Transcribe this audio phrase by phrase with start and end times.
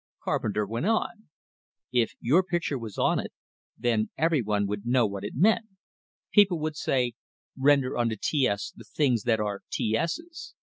[0.23, 1.29] Carpenter went on:
[1.91, 3.31] "If your picture was on it,
[3.77, 5.67] then every one would know what it meant.
[6.31, 7.13] People would say:
[7.55, 10.55] 'Render unto T S the things that are T S's.'